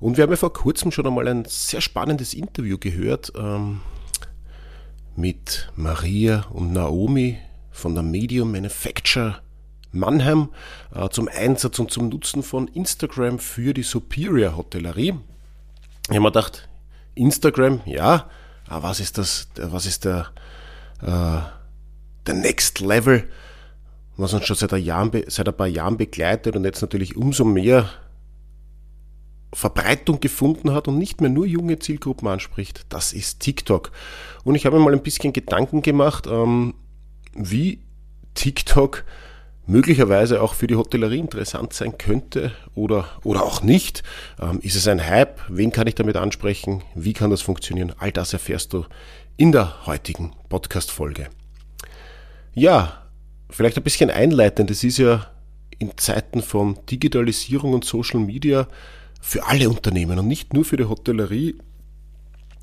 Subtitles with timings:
[0.00, 3.82] Und wir haben ja vor kurzem schon einmal ein sehr spannendes Interview gehört ähm,
[5.14, 7.38] mit Maria und Naomi
[7.70, 9.40] von der Medium Manufacture
[9.92, 10.48] Mannheim
[10.94, 15.14] äh, zum Einsatz und zum Nutzen von Instagram für die Superior Hotellerie.
[16.04, 16.68] Ich habe mir gedacht,
[17.14, 18.30] Instagram, ja,
[18.68, 20.28] aber was ist das, was ist der,
[21.02, 21.40] äh,
[22.26, 23.28] der Next Level,
[24.16, 27.90] was uns schon seit Jahren, seit ein paar Jahren begleitet und jetzt natürlich umso mehr
[29.52, 33.90] Verbreitung gefunden hat und nicht mehr nur junge Zielgruppen anspricht, das ist TikTok.
[34.44, 36.74] Und ich habe mir mal ein bisschen Gedanken gemacht, ähm,
[37.34, 37.80] wie
[38.34, 39.04] TikTok
[39.66, 44.02] möglicherweise auch für die Hotellerie interessant sein könnte oder, oder auch nicht.
[44.40, 45.40] Ähm, ist es ein Hype?
[45.48, 46.82] Wen kann ich damit ansprechen?
[46.94, 47.92] Wie kann das funktionieren?
[47.98, 48.84] All das erfährst du
[49.36, 51.28] in der heutigen Podcast-Folge.
[52.52, 53.06] Ja,
[53.48, 54.70] vielleicht ein bisschen einleitend.
[54.70, 55.26] Es ist ja
[55.78, 58.66] in Zeiten von Digitalisierung und Social Media
[59.20, 61.56] für alle Unternehmen und nicht nur für die Hotellerie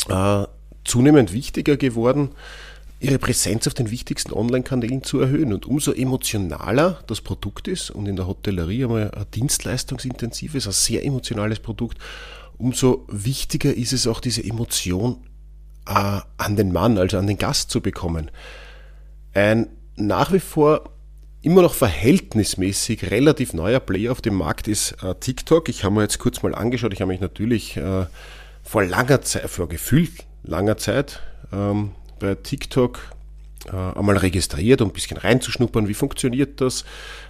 [0.10, 0.44] äh,
[0.84, 2.32] zunehmend wichtiger geworden,
[3.00, 5.54] ihre Präsenz auf den wichtigsten Online-Kanälen zu erhöhen.
[5.54, 11.06] Und umso emotionaler das Produkt ist, und in der Hotellerie einmal ein dienstleistungsintensives, ein sehr
[11.06, 12.00] emotionales Produkt,
[12.58, 15.18] umso wichtiger ist es auch, diese Emotion
[15.88, 18.32] äh, an den Mann, also an den Gast zu bekommen.
[19.34, 20.90] Ein nach wie vor
[21.42, 25.70] immer noch verhältnismäßig relativ neuer Player auf dem Markt ist äh, TikTok.
[25.70, 28.06] Ich habe mir jetzt kurz mal angeschaut, ich habe mich natürlich äh,
[28.64, 30.12] vor langer Zeit, vor gefühlt
[30.44, 31.22] langer Zeit
[31.52, 33.00] ähm, bei TikTok
[33.68, 36.86] äh, einmal registriert, um ein bisschen reinzuschnuppern, wie funktioniert das,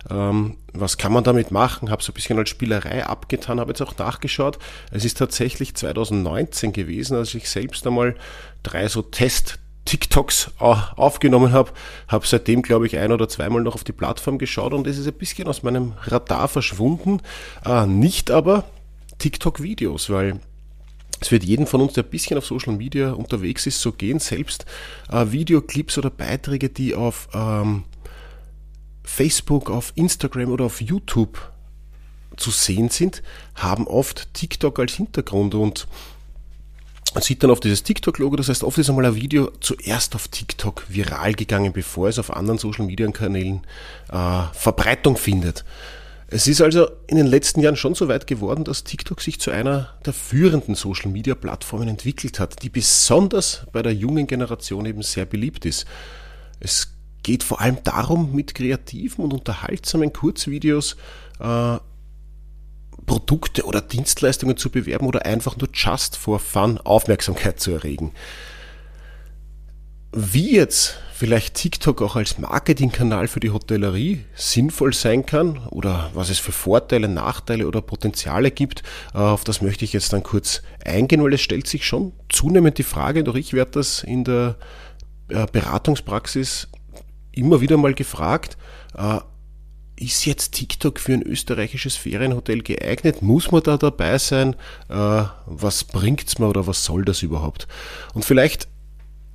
[0.09, 3.81] ähm, was kann man damit machen, habe so ein bisschen als Spielerei abgetan, habe jetzt
[3.81, 4.60] auch nachgeschaut.
[4.92, 8.15] Es ist tatsächlich 2019 gewesen, als ich selbst einmal
[8.64, 11.71] drei so Test TikToks aufgenommen habe.
[12.08, 15.08] Habe seitdem, glaube ich, ein oder zweimal noch auf die Plattform geschaut und es ist
[15.08, 17.21] ein bisschen aus meinem Radar verschwunden.
[17.65, 18.65] Äh, nicht aber
[19.17, 20.39] TikTok-Videos, weil
[21.21, 24.20] es wird jeden von uns, der ein bisschen auf Social Media unterwegs ist, so gehen.
[24.20, 24.65] Selbst
[25.09, 27.86] äh, Videoclips oder Beiträge, die auf ähm,
[29.04, 31.52] Facebook, auf Instagram oder auf YouTube
[32.36, 33.23] zu sehen sind,
[33.55, 35.87] haben oft TikTok als Hintergrund und
[37.17, 40.28] man sieht dann auf dieses TikTok-Logo, das heißt, oft ist einmal ein Video zuerst auf
[40.28, 43.61] TikTok viral gegangen, bevor es auf anderen Social-Media-Kanälen
[44.11, 45.66] äh, Verbreitung findet.
[46.28, 49.50] Es ist also in den letzten Jahren schon so weit geworden, dass TikTok sich zu
[49.50, 55.66] einer der führenden Social-Media-Plattformen entwickelt hat, die besonders bei der jungen Generation eben sehr beliebt
[55.66, 55.88] ist.
[56.60, 60.98] Es geht vor allem darum, mit kreativen und unterhaltsamen Kurzvideos
[61.39, 61.78] äh,
[63.05, 68.11] Produkte oder Dienstleistungen zu bewerben oder einfach nur just for fun Aufmerksamkeit zu erregen.
[70.11, 76.30] Wie jetzt vielleicht TikTok auch als Marketingkanal für die Hotellerie sinnvoll sein kann oder was
[76.30, 80.61] es für Vorteile, Nachteile oder Potenziale gibt, äh, auf das möchte ich jetzt dann kurz
[80.86, 84.57] eingehen, weil es stellt sich schon zunehmend die Frage, auch ich werde das in der
[85.30, 86.67] äh, Beratungspraxis
[87.31, 88.57] immer wieder mal gefragt,
[88.95, 89.19] äh,
[89.99, 93.21] ist jetzt TikTok für ein österreichisches Ferienhotel geeignet?
[93.21, 94.55] Muss man da dabei sein?
[94.89, 97.67] Äh, was bringt's mir oder was soll das überhaupt?
[98.13, 98.67] Und vielleicht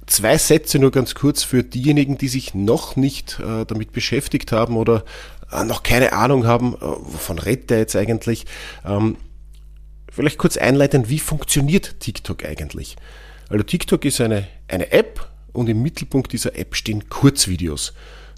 [0.07, 4.77] zwei Sätze nur ganz kurz für diejenigen, die sich noch nicht äh, damit beschäftigt haben
[4.77, 5.05] oder
[5.51, 8.47] äh, noch keine Ahnung haben, wovon redet der jetzt eigentlich?
[8.85, 9.17] Ähm,
[10.11, 12.97] vielleicht kurz einleiten, wie funktioniert TikTok eigentlich?
[13.49, 17.93] Also TikTok ist eine, eine App und im Mittelpunkt dieser App stehen Kurzvideos.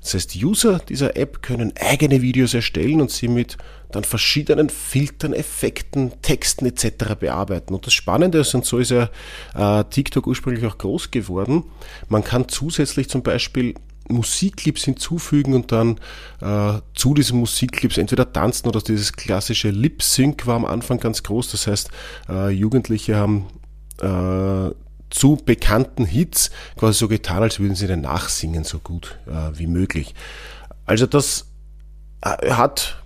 [0.05, 3.57] Das heißt, User dieser App können eigene Videos erstellen und sie mit
[3.91, 7.15] dann verschiedenen Filtern, Effekten, Texten etc.
[7.19, 7.73] bearbeiten.
[7.73, 9.09] Und das Spannende ist, und so ist ja
[9.55, 11.65] äh, TikTok ursprünglich auch groß geworden,
[12.09, 13.75] man kann zusätzlich zum Beispiel
[14.09, 15.99] Musikclips hinzufügen und dann
[16.43, 21.51] äh, zu diesen Musikclips entweder tanzen oder dieses klassische Lip-Sync war am Anfang ganz groß.
[21.51, 21.89] Das heißt,
[22.29, 23.47] äh, Jugendliche haben
[24.03, 24.75] äh,
[25.15, 29.69] zu bekannten Hits quasi so getan, als würden sie den nachsingen, so gut äh, wie
[29.69, 30.15] möglich.
[30.87, 31.47] Also das
[32.21, 33.01] äh, hat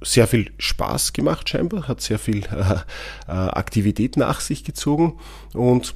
[0.00, 2.76] sehr viel Spaß gemacht scheinbar, hat sehr viel äh,
[3.26, 5.18] äh Aktivität nach sich gezogen
[5.52, 5.94] und,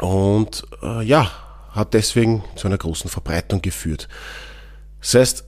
[0.00, 1.30] und äh, ja,
[1.70, 4.08] hat deswegen zu einer großen Verbreitung geführt.
[5.00, 5.44] Das heißt,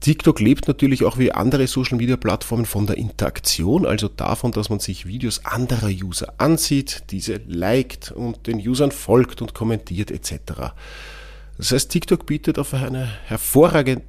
[0.00, 5.06] TikTok lebt natürlich auch wie andere Social-Media-Plattformen von der Interaktion, also davon, dass man sich
[5.06, 10.72] Videos anderer User ansieht, diese liked und den Usern folgt und kommentiert etc.
[11.56, 14.04] Das heißt, TikTok bietet auf eine hervorragende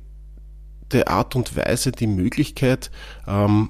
[1.07, 2.92] Art und Weise die Möglichkeit,
[3.27, 3.69] ähm,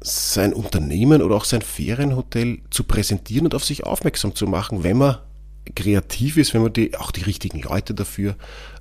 [0.00, 4.98] sein Unternehmen oder auch sein Ferienhotel zu präsentieren und auf sich aufmerksam zu machen, wenn
[4.98, 5.18] man
[5.74, 8.36] kreativ ist, wenn man die, auch die richtigen Leute dafür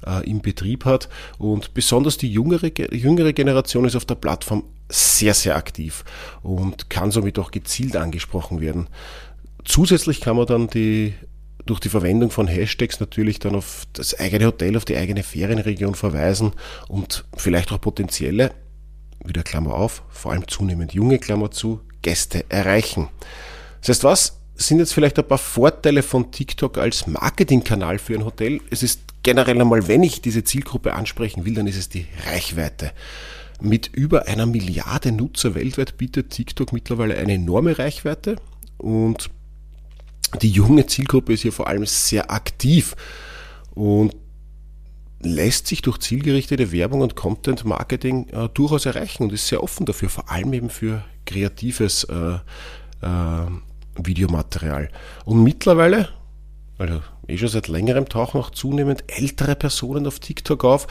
[0.06, 1.10] äh, im Betrieb hat.
[1.38, 6.06] Und besonders die jüngere, jüngere Generation ist auf der Plattform sehr, sehr aktiv
[6.44, 8.88] und kann somit auch gezielt angesprochen werden.
[9.66, 11.14] Zusätzlich kann man dann die
[11.66, 15.96] durch die Verwendung von Hashtags natürlich dann auf das eigene Hotel, auf die eigene Ferienregion
[15.96, 16.54] verweisen
[16.88, 18.52] und vielleicht auch potenzielle,
[19.24, 23.10] wieder Klammer auf, vor allem zunehmend junge Klammer zu, Gäste erreichen.
[23.82, 24.37] Das heißt was?
[24.58, 28.60] Sind jetzt vielleicht ein paar Vorteile von TikTok als Marketingkanal für ein Hotel.
[28.72, 32.92] Es ist generell einmal, wenn ich diese Zielgruppe ansprechen will, dann ist es die Reichweite.
[33.62, 38.38] Mit über einer Milliarde Nutzer weltweit bietet TikTok mittlerweile eine enorme Reichweite
[38.78, 39.30] und
[40.42, 42.96] die junge Zielgruppe ist hier vor allem sehr aktiv
[43.74, 44.16] und
[45.22, 49.86] lässt sich durch zielgerichtete Werbung und Content Marketing äh, durchaus erreichen und ist sehr offen
[49.86, 52.36] dafür, vor allem eben für kreatives äh,
[53.02, 53.48] äh,
[54.06, 54.90] Videomaterial.
[55.26, 56.10] Und mittlerweile,
[56.78, 60.88] also eh schon seit längerem tauchen auch zunehmend ältere Personen auf TikTok auf.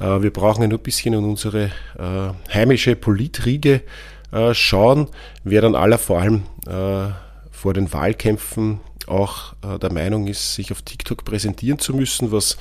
[0.00, 3.82] Äh, wir brauchen ja nur ein bisschen in unsere äh, heimische Politriege
[4.32, 5.08] äh, schauen,
[5.44, 6.42] wer dann aller vor allem
[7.50, 12.58] vor den Wahlkämpfen auch der Meinung ist, sich auf TikTok präsentieren zu müssen, was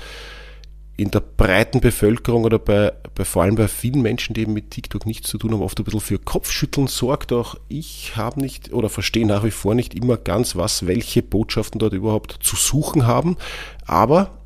[0.97, 4.71] in der breiten Bevölkerung oder bei, bei vor allem bei vielen Menschen, die eben mit
[4.71, 7.31] TikTok nichts zu tun haben, oft ein bisschen für Kopfschütteln sorgt.
[7.31, 11.77] Auch ich habe nicht oder verstehe nach wie vor nicht immer ganz, was welche Botschaften
[11.77, 13.37] dort überhaupt zu suchen haben.
[13.85, 14.39] Aber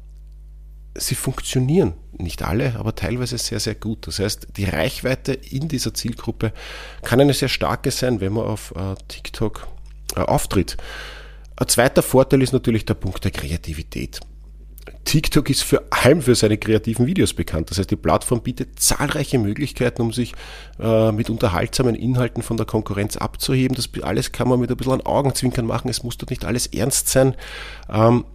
[0.93, 1.93] sie funktionieren.
[2.17, 4.05] Nicht alle, aber teilweise sehr, sehr gut.
[4.05, 6.51] Das heißt, die Reichweite in dieser Zielgruppe
[7.01, 9.67] kann eine sehr starke sein, wenn man auf äh, TikTok
[10.17, 10.75] äh, auftritt.
[11.55, 14.19] Ein zweiter Vorteil ist natürlich der Punkt der Kreativität.
[15.05, 17.69] TikTok ist vor allem für seine kreativen Videos bekannt.
[17.69, 20.33] Das heißt, die Plattform bietet zahlreiche Möglichkeiten, um sich
[20.79, 23.75] äh, mit unterhaltsamen Inhalten von der Konkurrenz abzuheben.
[23.75, 25.89] Das alles kann man mit ein bisschen an Augenzwinkern machen.
[25.89, 27.35] Es muss dort nicht alles ernst sein.
[27.89, 28.25] Ähm,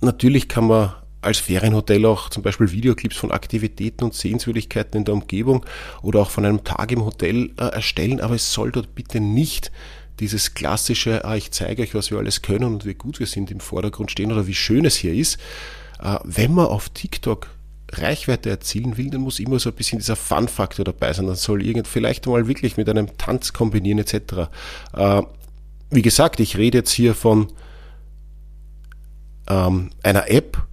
[0.00, 0.94] natürlich kann man
[1.24, 5.64] als Ferienhotel auch zum Beispiel Videoclips von Aktivitäten und Sehenswürdigkeiten in der Umgebung
[6.02, 9.72] oder auch von einem Tag im Hotel äh, erstellen, aber es soll dort bitte nicht
[10.20, 13.50] dieses klassische, ah, ich zeige euch, was wir alles können und wie gut wir sind
[13.50, 15.38] im Vordergrund stehen oder wie schön es hier ist.
[16.02, 17.48] Äh, wenn man auf TikTok
[17.92, 21.26] Reichweite erzielen will, dann muss immer so ein bisschen dieser Fun-Faktor dabei sein.
[21.26, 24.48] Dann soll irgend vielleicht mal wirklich mit einem Tanz kombinieren etc.
[24.92, 25.22] Äh,
[25.90, 27.52] wie gesagt, ich rede jetzt hier von
[29.48, 30.66] ähm, einer App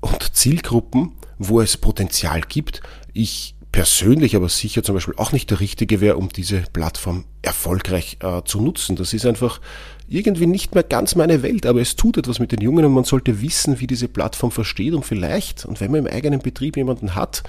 [0.00, 2.80] und Zielgruppen, wo es Potenzial gibt.
[3.12, 8.18] Ich persönlich aber sicher zum Beispiel auch nicht der Richtige wäre, um diese Plattform erfolgreich
[8.20, 8.96] äh, zu nutzen.
[8.96, 9.60] Das ist einfach
[10.08, 13.04] irgendwie nicht mehr ganz meine Welt, aber es tut etwas mit den Jungen und man
[13.04, 17.14] sollte wissen, wie diese Plattform versteht und vielleicht, und wenn man im eigenen Betrieb jemanden
[17.14, 17.42] hat,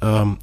[0.00, 0.38] ähm,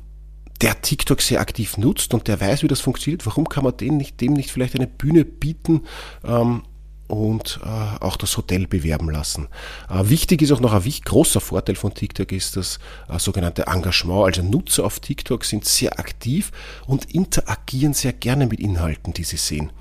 [0.62, 3.98] der TikTok sehr aktiv nutzt und der weiß, wie das funktioniert, warum kann man dem
[3.98, 5.82] nicht, dem nicht vielleicht eine Bühne bieten,
[6.24, 6.64] ähm,
[7.08, 9.48] und äh, auch das Hotel bewerben lassen.
[9.90, 14.26] Äh, wichtig ist auch noch ein großer Vorteil von TikTok ist das äh, sogenannte Engagement.
[14.26, 16.52] Also Nutzer auf TikTok sind sehr aktiv
[16.86, 19.72] und interagieren sehr gerne mit Inhalten, die sie sehen.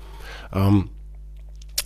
[0.53, 0.89] Ähm,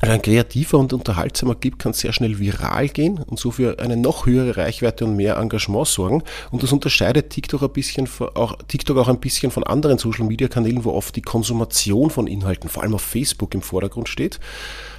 [0.10, 4.26] ein kreativer und unterhaltsamer Clip kann sehr schnell viral gehen und so für eine noch
[4.26, 6.24] höhere Reichweite und mehr Engagement sorgen.
[6.50, 10.48] Und das unterscheidet TikTok, ein bisschen auch, TikTok auch ein bisschen von anderen Social Media
[10.48, 14.40] Kanälen, wo oft die Konsumation von Inhalten, vor allem auf Facebook, im Vordergrund steht.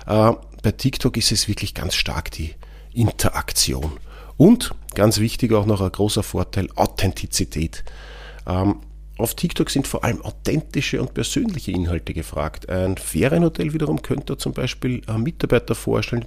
[0.07, 2.55] Äh, bei TikTok ist es wirklich ganz stark die
[2.95, 3.93] Interaktion.
[4.37, 7.85] Und ganz wichtig auch noch ein großer Vorteil, Authentizität.
[8.47, 8.77] Ähm,
[9.19, 12.69] auf TikTok sind vor allem authentische und persönliche Inhalte gefragt.
[12.71, 16.25] Ein Ferienhotel wiederum könnte zum Beispiel Mitarbeiter vorstellen,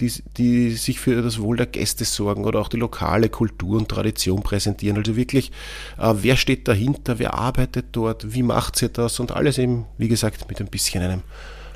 [0.00, 3.88] die, die, sich für das Wohl der Gäste sorgen oder auch die lokale Kultur und
[3.88, 4.96] Tradition präsentieren.
[4.96, 5.52] Also wirklich,
[5.96, 10.08] äh, wer steht dahinter, wer arbeitet dort, wie macht sie das und alles eben, wie
[10.08, 11.22] gesagt, mit ein bisschen einem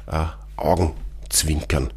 [0.07, 0.25] äh,
[0.57, 1.93] Augenzwinkern.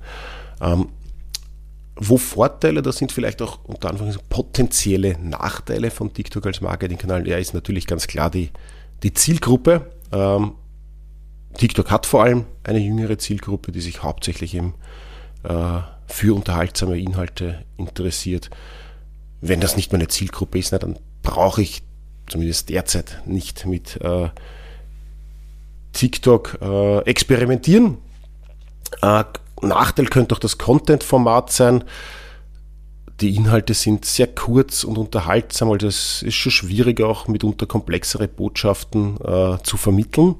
[1.96, 7.28] Wo Vorteile, das sind vielleicht auch unter Anführungszeichen potenzielle Nachteile von TikTok als Marketingkanal.
[7.28, 8.50] Ja, ist natürlich ganz klar die,
[9.04, 9.92] die Zielgruppe.
[10.12, 10.54] Ähm,
[11.58, 14.74] TikTok hat vor allem eine jüngere Zielgruppe, die sich hauptsächlich eben
[15.44, 18.50] äh, für unterhaltsame Inhalte interessiert.
[19.42, 21.84] Wenn das nicht meine Zielgruppe ist, na, dann brauche ich
[22.28, 24.30] zumindest derzeit nicht mit äh,
[25.94, 27.98] TikTok äh, experimentieren.
[29.62, 31.84] Nachteil könnte auch das Content-Format sein.
[33.22, 38.28] die Inhalte sind sehr kurz und unterhaltsam, also es ist schon schwierig auch mitunter komplexere
[38.28, 40.36] Botschaften äh, zu vermitteln,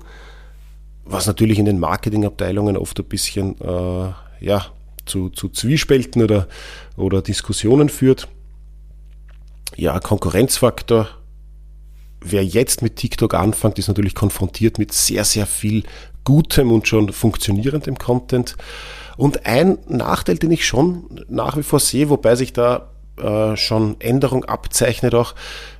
[1.06, 4.66] was natürlich in den Marketingabteilungen oft ein bisschen äh, ja,
[5.06, 6.48] zu, zu Zwiespälten oder,
[6.98, 8.28] oder Diskussionen führt.
[9.76, 11.08] Ja, Konkurrenzfaktor.
[12.24, 15.84] Wer jetzt mit TikTok anfängt, ist natürlich konfrontiert mit sehr, sehr viel
[16.24, 18.56] gutem und schon funktionierendem Content.
[19.18, 24.00] Und ein Nachteil, den ich schon nach wie vor sehe, wobei sich da äh, schon
[24.00, 25.36] Änderung abzeichnet auch,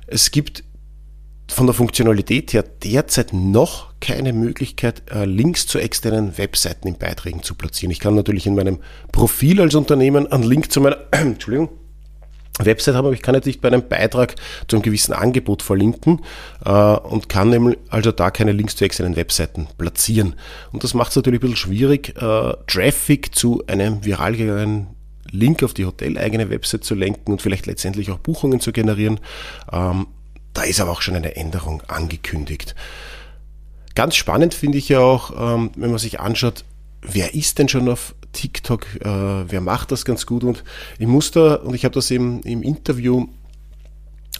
[0.06, 0.64] es gibt
[1.48, 7.42] von der Funktionalität her derzeit noch keine Möglichkeit, äh, Links zu externen Webseiten in Beiträgen
[7.42, 7.90] zu platzieren.
[7.90, 8.80] Ich kann natürlich in meinem
[9.12, 11.68] Profil als Unternehmen einen Link zu meiner, Entschuldigung,
[12.58, 14.34] Website haben, aber ich kann jetzt nicht bei einem Beitrag
[14.68, 16.20] zu einem gewissen Angebot verlinken
[16.64, 20.34] äh, und kann nämlich also da keine Links zu externen Webseiten platzieren.
[20.72, 24.88] Und das macht es natürlich ein bisschen schwierig, äh, Traffic zu einem viral gegangenen
[25.30, 29.18] Link auf die hoteleigene Website zu lenken und vielleicht letztendlich auch Buchungen zu generieren.
[29.72, 30.06] Ähm,
[30.52, 32.74] da ist aber auch schon eine Änderung angekündigt.
[33.94, 36.64] Ganz spannend finde ich ja auch, ähm, wenn man sich anschaut,
[37.00, 40.44] wer ist denn schon auf TikTok, äh, wer macht das ganz gut?
[40.44, 40.64] Und
[40.98, 43.26] ich muss da, und ich habe das eben im Interview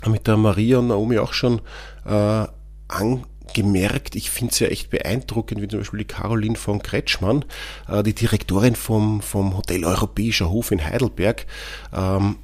[0.06, 1.60] mit der Maria und Naomi auch schon
[2.04, 2.46] äh,
[2.88, 7.44] angemerkt, ich finde es ja echt beeindruckend, wie zum Beispiel die Caroline von Kretschmann,
[7.88, 11.46] äh, die Direktorin vom, vom Hotel Europäischer Hof in Heidelberg,
[11.94, 12.36] ähm,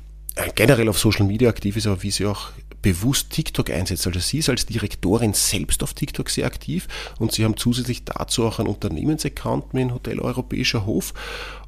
[0.55, 2.51] generell auf Social Media aktiv ist, aber wie sie auch
[2.83, 4.07] bewusst TikTok einsetzt.
[4.07, 6.87] Also sie ist als Direktorin selbst auf TikTok sehr aktiv
[7.19, 11.15] und sie haben zusätzlich dazu auch einen Unternehmensaccount mit dem Hotel Europäischer Hof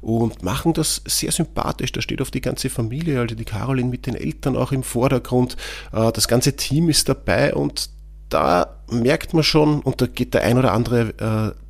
[0.01, 1.91] und machen das sehr sympathisch.
[1.91, 5.57] Da steht auf die ganze Familie, also die Caroline mit den Eltern auch im Vordergrund.
[5.91, 7.89] Äh, das ganze Team ist dabei und
[8.29, 11.60] da merkt man schon, und da geht der ein oder andere äh,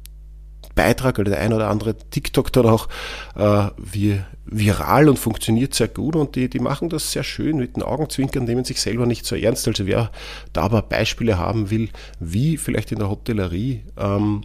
[0.82, 2.88] Beitrag oder der ein oder andere TikTok dann auch
[3.36, 7.78] äh, wie, viral und funktioniert sehr gut und die, die machen das sehr schön mit
[7.78, 9.68] den Augenzwinkern, nehmen sich selber nicht so ernst.
[9.68, 10.12] Also wer
[10.54, 14.44] da aber Beispiele haben will, wie vielleicht in der Hotellerie ähm,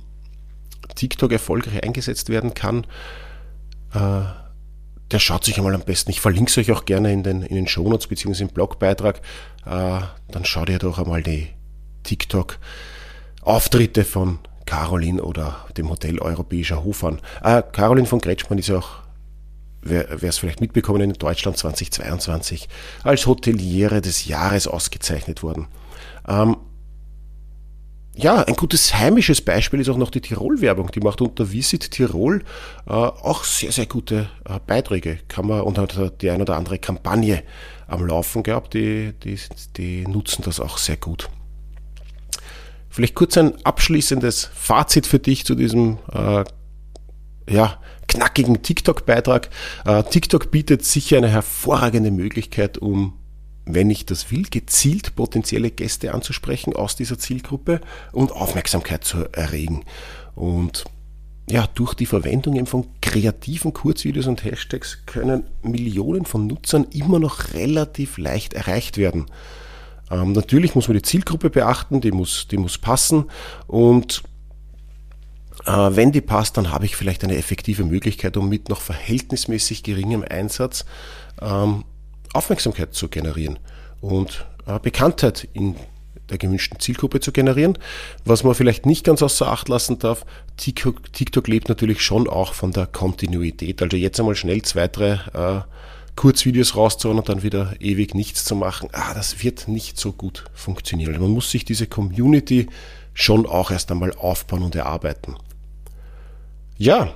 [0.94, 2.86] TikTok erfolgreich eingesetzt werden kann,
[3.94, 4.20] äh,
[5.10, 6.10] der schaut sich einmal am besten.
[6.10, 8.42] Ich verlinke es euch auch gerne in den, in den Shownotes bzw.
[8.42, 9.20] im Blogbeitrag.
[9.64, 11.48] Äh, dann schaut ihr doch einmal die
[12.04, 17.20] TikTok-Auftritte von Caroline oder dem Hotel Europäischer Hof an.
[17.40, 19.02] Ah, Caroline von Kretschmann ist ja auch,
[19.82, 22.68] wer es vielleicht mitbekommen, in Deutschland 2022
[23.04, 25.68] als Hoteliere des Jahres ausgezeichnet worden.
[26.28, 26.56] Ähm,
[28.18, 30.90] ja, ein gutes heimisches Beispiel ist auch noch die Tirol-Werbung.
[30.90, 32.42] Die macht unter Visit Tirol
[32.86, 35.18] äh, auch sehr, sehr gute äh, Beiträge.
[35.28, 37.42] Kann man und hat die ein oder andere Kampagne
[37.86, 38.72] am Laufen gehabt.
[38.72, 39.38] Die, die,
[39.76, 41.28] die nutzen das auch sehr gut.
[42.96, 46.44] Vielleicht kurz ein abschließendes Fazit für dich zu diesem äh,
[47.46, 49.50] ja, knackigen TikTok-Beitrag.
[49.84, 53.18] Äh, TikTok bietet sicher eine hervorragende Möglichkeit, um,
[53.66, 59.84] wenn ich das will, gezielt potenzielle Gäste anzusprechen aus dieser Zielgruppe und Aufmerksamkeit zu erregen.
[60.34, 60.84] Und
[61.50, 67.18] ja, durch die Verwendung eben von kreativen Kurzvideos und Hashtags können Millionen von Nutzern immer
[67.18, 69.26] noch relativ leicht erreicht werden.
[70.10, 73.24] Ähm, natürlich muss man die Zielgruppe beachten, die muss, die muss passen
[73.66, 74.22] und
[75.64, 79.82] äh, wenn die passt, dann habe ich vielleicht eine effektive Möglichkeit, um mit noch verhältnismäßig
[79.82, 80.84] geringem Einsatz
[81.40, 81.84] ähm,
[82.32, 83.58] Aufmerksamkeit zu generieren
[84.00, 85.74] und äh, Bekanntheit in
[86.30, 87.78] der gewünschten Zielgruppe zu generieren.
[88.24, 92.52] Was man vielleicht nicht ganz außer Acht lassen darf, TikTok, TikTok lebt natürlich schon auch
[92.52, 93.80] von der Kontinuität.
[93.80, 95.60] Also jetzt einmal schnell zwei, drei äh,
[96.16, 100.44] Kurzvideos rauszuhauen und dann wieder ewig nichts zu machen, ah, das wird nicht so gut
[100.54, 101.20] funktionieren.
[101.20, 102.68] Man muss sich diese Community
[103.14, 105.36] schon auch erst einmal aufbauen und erarbeiten.
[106.78, 107.14] Ja,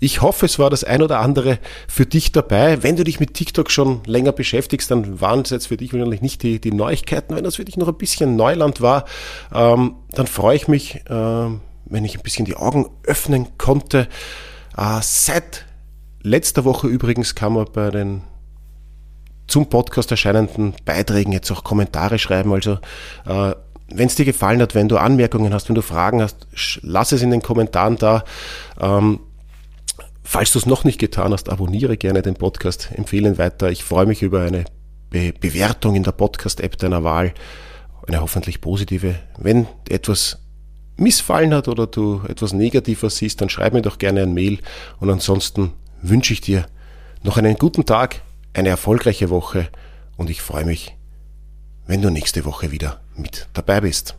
[0.00, 2.82] ich hoffe, es war das ein oder andere für dich dabei.
[2.82, 6.22] Wenn du dich mit TikTok schon länger beschäftigst, dann waren es jetzt für dich wahrscheinlich
[6.22, 7.36] nicht die, die Neuigkeiten.
[7.36, 9.04] Wenn das für dich noch ein bisschen Neuland war,
[9.54, 11.10] ähm, dann freue ich mich, äh,
[11.84, 14.08] wenn ich ein bisschen die Augen öffnen konnte.
[14.76, 15.66] Äh, seit
[16.22, 18.22] Letzter Woche übrigens kann man bei den
[19.48, 22.52] zum Podcast erscheinenden Beiträgen jetzt auch Kommentare schreiben.
[22.52, 22.78] Also
[23.26, 23.54] äh,
[23.88, 26.46] wenn es dir gefallen hat, wenn du Anmerkungen hast, wenn du Fragen hast,
[26.82, 28.24] lass es in den Kommentaren da.
[28.80, 29.20] Ähm,
[30.22, 33.70] falls du es noch nicht getan hast, abonniere gerne den Podcast, empfehle ihn weiter.
[33.70, 34.64] Ich freue mich über eine
[35.10, 37.34] Be Bewertung in der Podcast-App deiner Wahl,
[38.06, 39.16] eine hoffentlich positive.
[39.36, 40.38] Wenn etwas
[40.96, 44.60] missfallen hat oder du etwas Negatives siehst, dann schreib mir doch gerne ein Mail
[45.00, 46.66] und ansonsten wünsche ich dir
[47.22, 48.20] noch einen guten Tag,
[48.52, 49.68] eine erfolgreiche Woche
[50.16, 50.96] und ich freue mich,
[51.86, 54.16] wenn du nächste Woche wieder mit dabei bist.